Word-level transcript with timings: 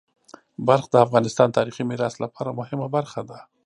بلخ 0.67 0.85
د 0.89 0.95
افغانستان 1.05 1.47
د 1.49 1.53
تاریخی 1.59 1.83
میراث 1.89 2.15
لپاره 2.23 2.57
مهمه 2.59 2.87
برخه 2.95 3.21
ده. 3.29 3.37